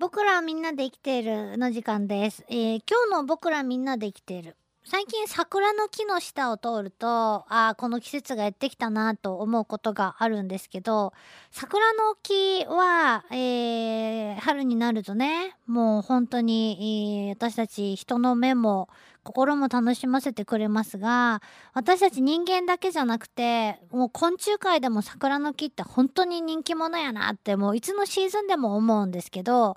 [0.00, 2.44] 僕らはみんなで生きているの時間です。
[2.48, 4.56] えー今日の僕らみんなで生きている。
[4.90, 11.12] 最近桜の木の下を通ると、ああ、この季節がやってきたなと思うことがあるんですけど、
[11.50, 18.88] 桜の木は、えー春になるとね、もう本当に、えー私たち人の目も
[19.24, 21.42] 心も楽しませてくれますが、
[21.74, 29.76] 私たち人間だけじゃなくて、もう昆虫界でも桜の木って本当に人気者やなって、もういつのシーズンでも思うんですけど、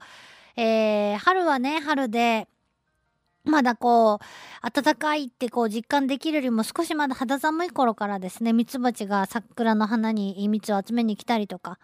[0.56, 2.48] えー春はね、春で、
[3.44, 11.80] まだこう、暖かいってこう実感できるよりも少しまだ肌寒い頃からですね、ミツバチが桜の花に蜜を集めに来たりとか、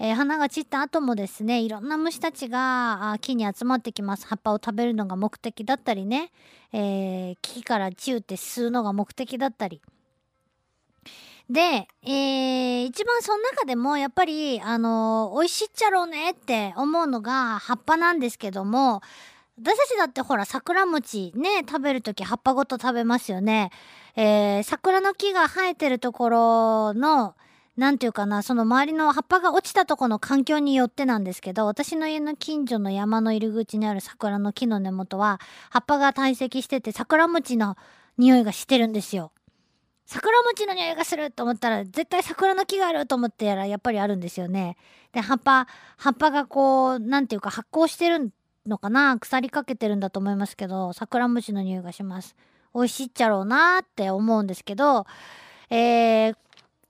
[0.00, 4.26] えー花が散った後もですね、いろんな虫たちが木に集まってきます。
[4.26, 6.32] 葉っぱを食べるのが目的だったりね、
[6.72, 9.82] えー木からチューって吸うのが目的だったり。
[11.50, 19.02] で、えー一番その中でもやっぱり、あのー美味しいっちゃろうねって思うのが葉っぱなんですけども、
[19.60, 23.70] 私たちだってほら桜餅ね、食べるとき葉っぱごと食べますよね。
[24.16, 27.36] えー桜の木が生えてるところの、
[27.76, 37.76] なんていうかな、その周りの葉っぱが落ちたとこの環境によってなんですけど、私の家の近所の山の入り口にある桜の木の根元は、葉っぱが堆積してて桜餅の
[38.18, 39.30] 匂いがしてるんですよ。
[40.06, 44.76] 桜餅の匂いがすると思ったら絶対桜の木があると思ってやらやっぱりあるんですよね。
[45.12, 45.66] で葉っぱ
[45.96, 48.30] 葉っぱがこうなんていうか発酵してる
[48.66, 49.18] のかな？
[49.18, 52.34] 腐りかけてるんだと思いますけど桜餅の匂いがします。
[52.74, 55.06] 美味しいっちゃろうなって思うんですけど、
[55.70, 56.36] えー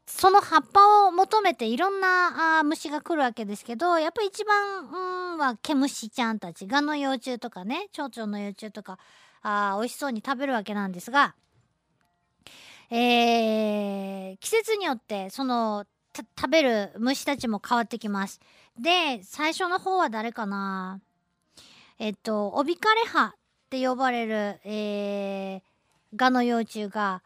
[0.07, 8.99] その葉っぱを求めていろんなあ虫が来るわけですけどやっぱり一番は毛虫ちゃんたちガの幼虫とかね蝶々の幼虫とか
[9.43, 11.35] あ美味しそうに食べるわけなんですが
[12.91, 18.41] えー季節によってその食べる虫たちも変わってきます。
[18.79, 21.01] で最初の方は誰かな？
[21.99, 23.33] えっとオビカレハっ
[23.71, 25.61] て呼ばれる、えー、
[26.17, 27.23] ガの幼虫が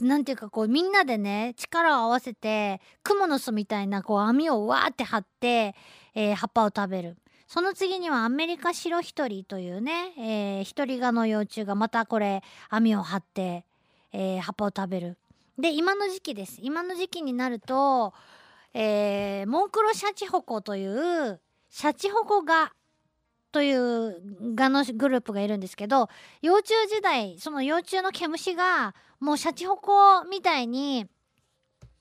[0.00, 5.74] なんていうかこうみんなでね力を合わせてクモの巣みたいなこう網をわーって張って、
[6.14, 7.16] えー葉っぱを食べる。
[7.46, 13.64] その次にはアメリカシロヒトリというね、えー、ヒトリガの幼虫がまたこれ網を張って、
[14.12, 15.16] えー葉っぱを食べる。
[15.58, 18.12] で今の時期です今の時期になると、
[18.74, 21.40] えーモンクロシャチホコという
[21.70, 22.72] シャチホコガ
[23.56, 24.20] という
[24.54, 26.10] ガのグループがいるんですけど
[26.42, 31.06] 幼虫時代その幼虫の毛虫がもうシャチホコみたいに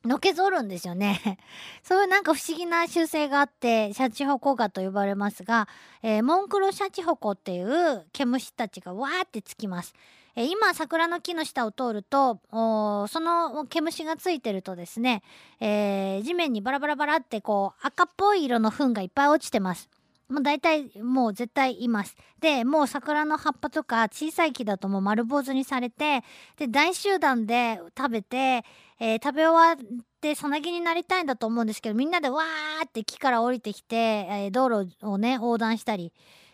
[0.04, 1.40] のけぞるんですよね。
[1.82, 5.70] そういうなんか不思議な習性があってシャチホコガと呼ばれますが、
[6.04, 9.94] えーモンクロシャチホコっていう毛虫たちがわーってつきます。
[10.36, 15.24] えー今桜の木の下を通るとおーその毛虫がついてるとですね、
[15.62, 19.90] えー地面にバラバラバラってこう赤っぽい色の糞がいっぱい落ちてます。
[20.28, 22.16] もう大体もう絶対います。
[22.40, 26.24] でもう桜の葉っぱとか小さい木だともう丸坊主にされて
[26.58, 28.64] で大集団で食べて、
[29.00, 36.12] えー食べ終わってさなぎになりたいんだと思うんですけどみんなでわーって木から降りてきて、えー道路をね横断したり、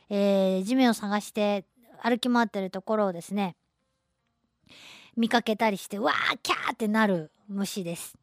[0.09, 1.65] えー地面を探して
[2.01, 3.55] 歩き回ってるところをですね
[5.15, 8.17] 見かけたりしてわーキャーってなる虫です。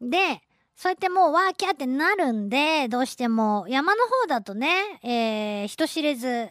[0.00, 0.42] で
[0.78, 6.48] そうやってもうワーキャーってなるんでどうしても山の方だとね、えー人知れず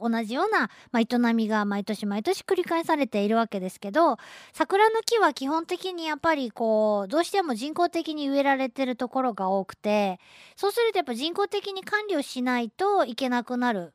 [0.00, 4.18] 同じような、まあ、営みが毎年毎年繰り返されているわけですけど
[4.52, 10.20] 桜の木は基本的にやっぱりこうどうしても人工的に植えられてるところが多くて
[10.56, 13.94] そうするとやっぱ人工的に管理をしないといけなくなる。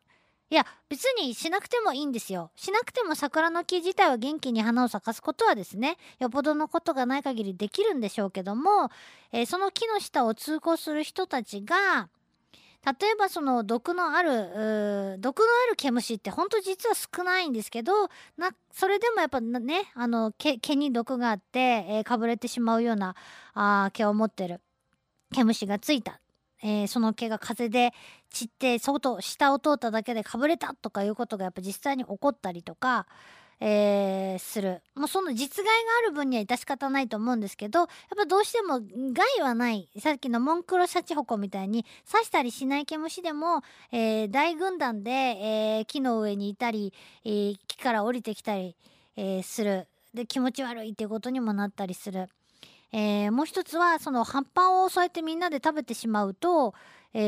[0.50, 2.52] いや別にしなくてもいいんですよ。
[2.56, 8.90] しなくても桜の木自体は元気に花を咲かすことはですねよっぽどのことがない限りできるんでしょうけども、
[9.34, 12.08] えーその木の下を通行する人たちが
[12.86, 23.16] 例えばその毒のある毒のある毛虫って本当実は少ないんですけどなそれでもやっぱねあの毛毛に毒があって、えーかぶれてしまうような
[23.54, 24.62] あ毛を持ってる
[25.34, 26.22] 毛虫がついた、
[26.64, 27.94] えーその毛が風で
[28.30, 33.06] 散って外下を通っただけでかぶれたとかいうことがやっぱ実際に起こったりとか、
[33.60, 34.82] えーする。
[34.96, 38.80] もうその実害がある分には致し方ないと思うんですけどやっぱどうしても
[39.14, 39.90] 害はない。
[40.00, 43.62] さっきのモンクロシャチホコみたいに刺したりしない毛虫でも、
[43.92, 46.94] えー大軍団で、え木の上にいたり、
[47.24, 48.76] え木から降りてきたり、
[49.16, 49.88] えする。
[50.14, 52.30] で気持ち悪いっていうことにもなったりする。
[52.92, 56.74] えーもう一つはその葉っぱをそうやってみんなで食べてしまうと、
[57.14, 57.20] え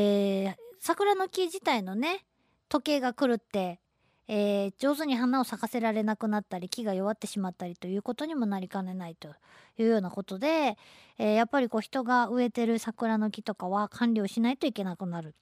[0.48, 2.24] ー桜の木自体のね
[2.70, 3.80] 時計が狂って、
[4.28, 9.28] えー上手に花を咲かせられなくなったり木が弱ってしまったりということにもなりかねないと
[9.76, 10.78] いうようなことで、
[11.18, 15.34] えやっぱりこう人が植えてる桜の木とかは管理をしないといけなくなる。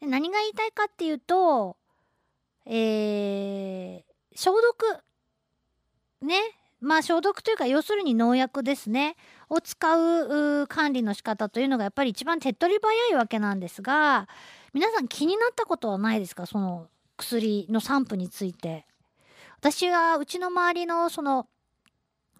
[0.00, 1.76] 何が言いたいかっていうと、
[2.66, 5.02] え、消毒
[6.22, 6.40] ね
[6.80, 9.16] まあ消毒というか要するに農薬ですね
[9.48, 14.28] を使う管理の仕方というのがやっぱり一番手っ取り早いわけなんですが
[14.72, 16.46] 皆さん気になったことはないですか？
[16.46, 18.84] その薬の散布について。
[19.58, 21.46] 私はうちの周りのその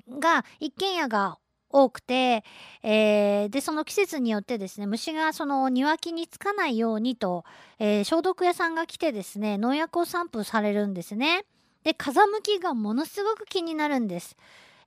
[0.08, 1.38] が一軒家が
[1.70, 2.44] 多くて、
[2.82, 7.44] えー、でその季節によってですね虫がその庭木につかないようにと、
[7.78, 11.44] えー、消毒屋さんが来てですね農薬を散布されるんですね。
[11.86, 14.36] で風向きがものすごく気になるんです。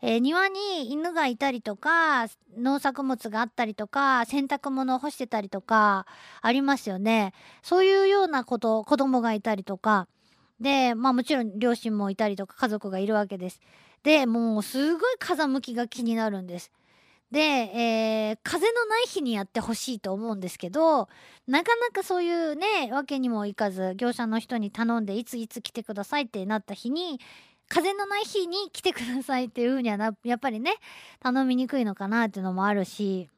[0.01, 6.06] えー、庭に犬がいたりとか農作物があったりとか洗濯物を干してたりとか
[6.42, 7.34] ありますよね。
[7.63, 10.10] そういうようなこと子供がいたりとか
[10.60, 13.62] でまあもちろん両親もいたりとか家族がいるわけです。
[14.04, 16.69] でもうすごい風向きが気になるんです。
[17.31, 21.10] で、えー、風のない日にやってほしいと思うんですけど
[21.48, 27.20] なかなかそういうねわけにもいかず業者の人に頼んでいついつ来てくださいってなった日に
[27.68, 30.74] 風のない日に来てくださいっていうふうにはなやっぱりね
[31.20, 33.30] 頼みにくいのかなっていうのもあるし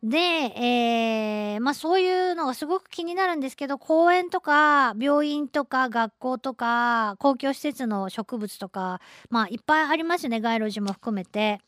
[0.00, 11.60] で、えー、まあそういうのがすごく気になるんですけど公園とか病院とか学校とか公共施設の植物とかまあいっぱいありますよね街路樹も含めて。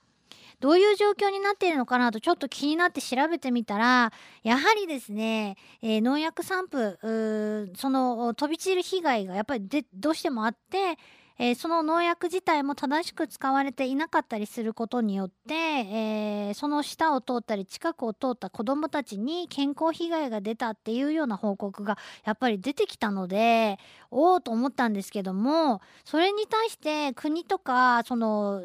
[0.61, 4.13] どういう状況になっているのかなとちょっと気になって調べてみたら
[4.43, 10.99] やはりですね、えー、農薬散布その飛び散る被害がやっぱりでどうしてもあって
[11.43, 21.97] えー、その農薬自体も正しく使われていなかったりすることによって、えー、その下を通ったり近くを通った子どもたちに健康被害が出たっていうような報告が
[22.27, 23.79] やっぱり出てきたので
[24.11, 28.63] おおと思ったんですけどもそれに対して国とかその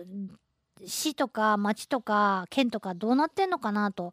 [0.83, 4.12] 市とか町とか県とかどうなってんのかなと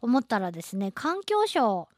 [0.00, 1.88] 思ったらですね環境省、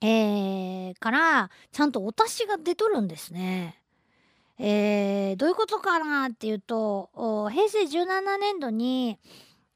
[0.00, 3.78] えー、からちゃんとお達しが出とるんですね。
[4.58, 7.10] えー、どういうことかなっていうと
[7.50, 9.18] 平成17年度に、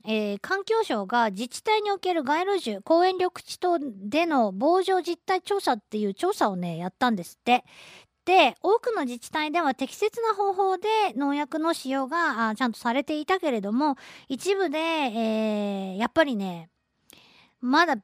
[0.04, 7.64] えー、環境省が自治体における街路樹公園緑地等での防除実態調査っていう調査をねやったんですって。
[8.26, 13.96] で多くの自治体では適切な方法で農薬の使用がちゃんとされていたけれども
[14.28, 16.68] 一部で、えー、やっぱりね
[17.60, 17.96] まだ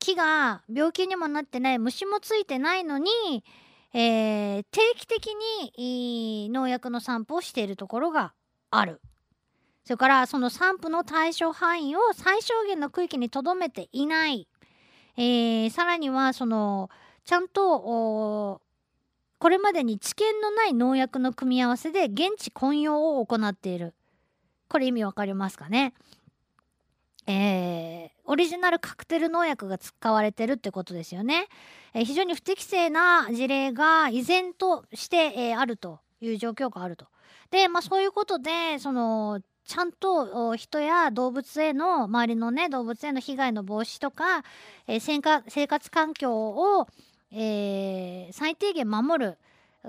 [0.00, 3.10] 木が病気にもなってない虫もついてないのに、
[3.94, 5.28] えー、定期的
[5.78, 8.34] に農薬の散布をしているところが
[8.70, 9.00] ある。
[9.84, 14.48] それからその散布の対象範囲を最小限の区域にとどめていない。
[15.16, 16.90] えー、さらにはその
[17.24, 18.60] ちゃんと
[19.38, 23.94] これまでに知見のない農薬の組み合わせで現地混用を行っている。
[24.68, 25.92] これ意味わかりますかね？
[27.28, 31.48] えー、オリジナルカクテル農薬が使われてるってことですよね、
[31.92, 37.06] えー、非常に不適正な事例が依然として、えー、あるという状況があると。
[37.50, 44.44] でまあそういうことでそのちゃんと人や動物への周りのね動物への被害の防止とか、
[44.86, 46.86] えー、生活環境を
[47.32, 49.38] えー、最低限守る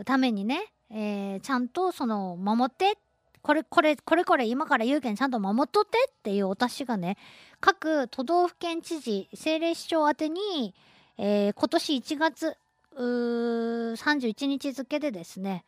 [0.05, 2.97] ためにね、えー、ちゃんとその守って
[3.41, 7.17] これこれこれこれ今から言うけんちゃんと守っとってっていうお達しがね
[7.59, 10.73] 各都道府県知事政令市長宛てに、
[11.17, 12.57] えー、今年1月
[12.97, 15.63] 31日付でですね、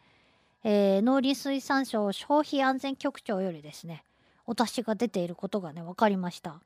[0.64, 4.04] えー、農林水産省消費安全局長よりですね
[4.46, 6.60] お達しが出ていることがね分かりました。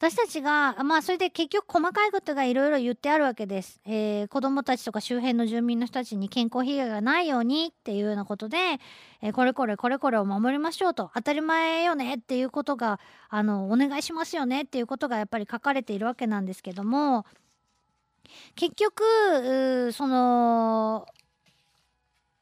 [0.00, 8.56] 私たちがまあそれで結局細かいことがいろいろ言ってあるわけです、えー、子どもたちとか周辺の住民の人たちに健康被害がないようにっていうようなことで、
[9.20, 17.26] えー、これこれこれこれを守りましょうと当たり前よねっていうことがあのお願いしますよねっていうことがやっぱり書かれているわけなんですけども
[18.54, 21.04] 結局その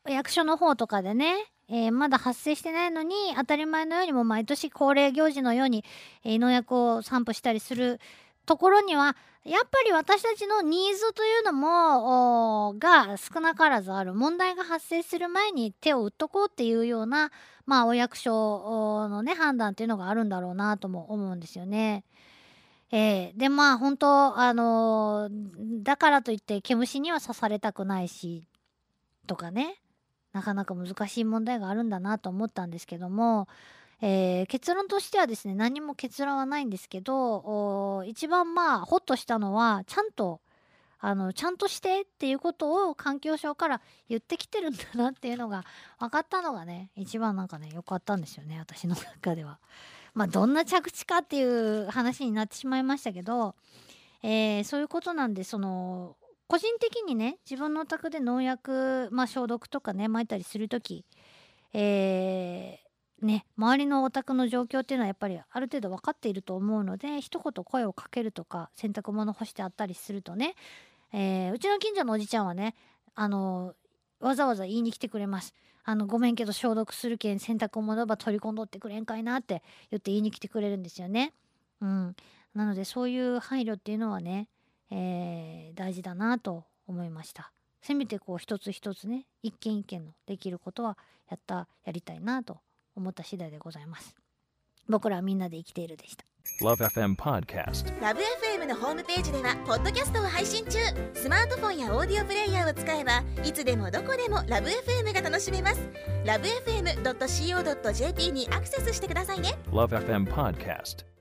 [0.08, 1.34] 役所の方とかでね
[1.70, 5.84] えー、まだ発生してないのに当たり前のようにも毎年恒例行事のように、
[6.24, 8.00] えー、農薬を散布したりする
[8.46, 17.30] ところにはやっぱり私たちのニーズというのもが少なからずある問題が発生する前に手を打っとこうっていうような、
[17.66, 22.04] まあ、お役所のね判断っていうのがあるんだろうなとも思うんですよね。
[22.90, 28.44] えー、でまあ本当あのー、だからといって毛虫には刺されたくないし
[29.26, 29.76] とかね
[30.32, 33.48] なかなか難しい問題があるんだなと思ったんですけども、
[34.00, 40.40] えー、結論としてはですね何も結論はないんですけど一番まあホッとしたのはちゃんと
[41.00, 45.64] あのちゃんとしてっていうことを環境省から言ってきてるんだなっていうのが
[45.98, 49.58] 分かったのがね一番なんかね良かったんですよね私の中では。
[50.14, 53.54] まあどんな着地かっていう話になってしまいましたけど、
[54.22, 56.16] えーそういうことなんでその
[56.48, 61.04] 個人的にね自分のお宅で農薬、まあ、消毒とかね撒いたりする時
[61.72, 70.54] えーね周りのお宅の状況っていうのはやっぱりある程度分かっていると思うので一言声をかけるとか洗濯物干してあったりするとね、
[71.12, 72.74] えーうちの近所のおじちゃんはね
[73.14, 73.74] あの
[74.20, 75.54] わざわざ言いに来てくれます。
[75.84, 81.32] あのごめんけど消毒するけん洗濯物ば取り込んどってくれんかいなって言って言いに来てくれるんですよね。
[81.80, 82.14] うん、
[82.54, 84.48] なのでそういう配慮っていうのはね、
[84.90, 87.52] えー大事だなと思いました。
[87.80, 90.98] せめてこう一つ一つね一件一件のできることは
[91.30, 92.58] やったやりたいなと
[92.96, 94.14] 思った次第でございます。
[94.88, 96.24] 僕らはみんなで生きているでした。
[96.62, 98.00] Love FM Podcast.
[98.00, 100.78] ラブ f m のホームページではポッドキャストを配信中
[101.14, 105.80] スマートフォンやオーディオプレイヤーを使えばいつでもどこでもラブ f m が楽しめます
[106.24, 111.17] ラブ FM.co.jp にアクセスしてくださいね Love FM Podcast.